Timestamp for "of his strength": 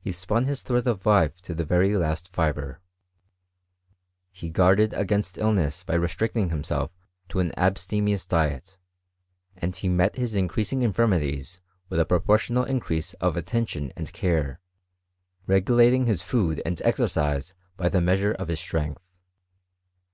18.32-19.04